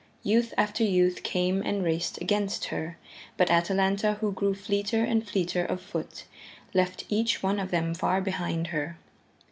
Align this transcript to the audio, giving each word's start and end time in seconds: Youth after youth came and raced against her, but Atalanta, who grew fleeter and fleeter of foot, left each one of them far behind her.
Youth 0.23 0.55
after 0.57 0.83
youth 0.83 1.21
came 1.21 1.61
and 1.61 1.83
raced 1.83 2.19
against 2.19 2.65
her, 2.73 2.97
but 3.37 3.51
Atalanta, 3.51 4.13
who 4.15 4.31
grew 4.31 4.55
fleeter 4.55 5.03
and 5.03 5.23
fleeter 5.29 5.63
of 5.63 5.79
foot, 5.79 6.23
left 6.73 7.05
each 7.07 7.43
one 7.43 7.59
of 7.59 7.69
them 7.69 7.93
far 7.93 8.19
behind 8.19 8.69
her. 8.73 8.97